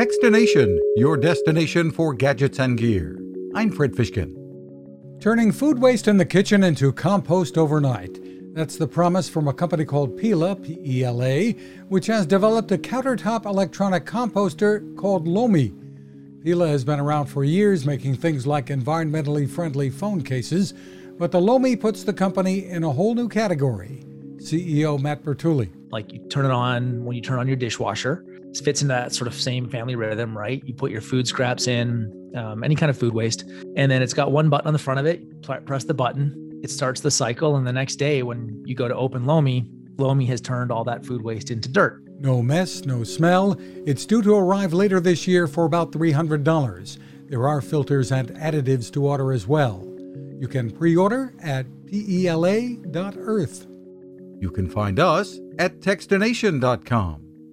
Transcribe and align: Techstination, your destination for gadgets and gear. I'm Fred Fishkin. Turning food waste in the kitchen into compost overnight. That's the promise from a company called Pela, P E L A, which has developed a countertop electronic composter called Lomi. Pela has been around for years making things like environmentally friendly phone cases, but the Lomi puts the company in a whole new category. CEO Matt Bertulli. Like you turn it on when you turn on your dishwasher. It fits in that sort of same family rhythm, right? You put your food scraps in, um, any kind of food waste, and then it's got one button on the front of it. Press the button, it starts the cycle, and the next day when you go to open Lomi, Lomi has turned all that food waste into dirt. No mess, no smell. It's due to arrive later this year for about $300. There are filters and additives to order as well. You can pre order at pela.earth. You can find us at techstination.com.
Techstination, 0.00 0.78
your 0.96 1.18
destination 1.18 1.90
for 1.90 2.14
gadgets 2.14 2.58
and 2.58 2.78
gear. 2.78 3.20
I'm 3.54 3.70
Fred 3.70 3.92
Fishkin. 3.92 4.34
Turning 5.20 5.52
food 5.52 5.78
waste 5.78 6.08
in 6.08 6.16
the 6.16 6.24
kitchen 6.24 6.64
into 6.64 6.90
compost 6.90 7.58
overnight. 7.58 8.18
That's 8.54 8.76
the 8.76 8.88
promise 8.88 9.28
from 9.28 9.46
a 9.46 9.52
company 9.52 9.84
called 9.84 10.16
Pela, 10.16 10.56
P 10.56 10.78
E 10.86 11.04
L 11.04 11.22
A, 11.22 11.52
which 11.90 12.06
has 12.06 12.24
developed 12.24 12.72
a 12.72 12.78
countertop 12.78 13.44
electronic 13.44 14.06
composter 14.06 14.96
called 14.96 15.28
Lomi. 15.28 15.74
Pela 16.42 16.66
has 16.68 16.82
been 16.82 16.98
around 16.98 17.26
for 17.26 17.44
years 17.44 17.84
making 17.84 18.14
things 18.16 18.46
like 18.46 18.68
environmentally 18.68 19.46
friendly 19.46 19.90
phone 19.90 20.22
cases, 20.22 20.72
but 21.18 21.30
the 21.30 21.42
Lomi 21.42 21.76
puts 21.76 22.04
the 22.04 22.14
company 22.14 22.64
in 22.64 22.84
a 22.84 22.90
whole 22.90 23.14
new 23.14 23.28
category. 23.28 24.02
CEO 24.36 24.98
Matt 24.98 25.22
Bertulli. 25.22 25.68
Like 25.90 26.10
you 26.10 26.26
turn 26.30 26.46
it 26.46 26.52
on 26.52 27.04
when 27.04 27.16
you 27.16 27.20
turn 27.20 27.38
on 27.38 27.46
your 27.46 27.58
dishwasher. 27.58 28.24
It 28.50 28.64
fits 28.64 28.82
in 28.82 28.88
that 28.88 29.14
sort 29.14 29.28
of 29.28 29.34
same 29.34 29.68
family 29.68 29.94
rhythm, 29.94 30.36
right? 30.36 30.62
You 30.64 30.74
put 30.74 30.90
your 30.90 31.00
food 31.00 31.26
scraps 31.26 31.66
in, 31.68 32.32
um, 32.36 32.64
any 32.64 32.74
kind 32.74 32.90
of 32.90 32.98
food 32.98 33.14
waste, 33.14 33.44
and 33.76 33.90
then 33.90 34.02
it's 34.02 34.14
got 34.14 34.32
one 34.32 34.48
button 34.48 34.66
on 34.66 34.72
the 34.72 34.78
front 34.78 35.00
of 35.00 35.06
it. 35.06 35.42
Press 35.66 35.84
the 35.84 35.94
button, 35.94 36.60
it 36.62 36.70
starts 36.70 37.00
the 37.00 37.10
cycle, 37.10 37.56
and 37.56 37.66
the 37.66 37.72
next 37.72 37.96
day 37.96 38.22
when 38.22 38.62
you 38.66 38.74
go 38.74 38.88
to 38.88 38.94
open 38.94 39.24
Lomi, 39.24 39.70
Lomi 39.96 40.26
has 40.26 40.40
turned 40.40 40.70
all 40.70 40.84
that 40.84 41.04
food 41.04 41.22
waste 41.22 41.50
into 41.50 41.68
dirt. 41.68 42.02
No 42.18 42.42
mess, 42.42 42.84
no 42.84 43.04
smell. 43.04 43.56
It's 43.86 44.04
due 44.04 44.22
to 44.22 44.34
arrive 44.34 44.72
later 44.72 45.00
this 45.00 45.26
year 45.26 45.46
for 45.46 45.64
about 45.64 45.92
$300. 45.92 46.98
There 47.28 47.48
are 47.48 47.60
filters 47.60 48.12
and 48.12 48.30
additives 48.30 48.92
to 48.92 49.06
order 49.06 49.32
as 49.32 49.46
well. 49.46 49.86
You 50.38 50.48
can 50.48 50.70
pre 50.70 50.96
order 50.96 51.34
at 51.42 51.66
pela.earth. 51.86 53.66
You 54.38 54.50
can 54.50 54.68
find 54.68 54.98
us 54.98 55.38
at 55.58 55.80
techstination.com. 55.80 57.29